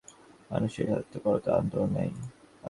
মানুষের 0.51 0.85
স্বার্থপরতার 0.89 1.57
অন্ত 1.59 1.73
নাই। 1.93 2.09